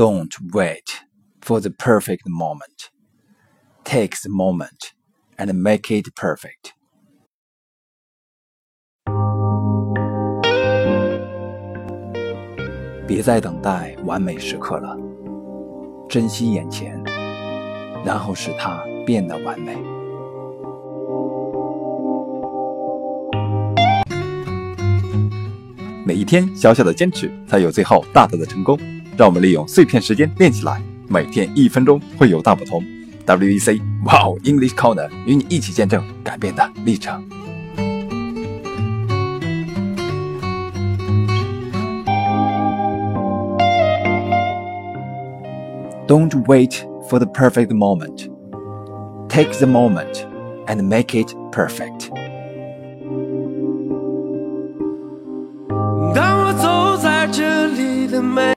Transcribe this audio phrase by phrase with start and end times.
[0.00, 1.02] Don't wait
[1.42, 2.88] for the perfect moment.
[3.84, 4.94] Take the moment
[5.36, 6.72] and make it perfect.
[13.06, 14.96] 别再等待完美时刻了，
[16.08, 16.98] 珍惜眼前，
[18.02, 19.76] 然后使它变得完美。
[26.06, 28.78] 每一天小小的坚持，才有最后大大的成功。
[29.17, 32.83] 让我们利用碎片时间练起来，每天一分钟会有大不同。
[33.25, 37.23] WEC Wow English Corner 与你一起见证改变的历程。
[46.07, 48.29] Don't wait for the perfect moment.
[49.27, 50.23] Take the moment
[50.67, 52.11] and make it perfect.
[56.13, 58.53] 当我走在这里的每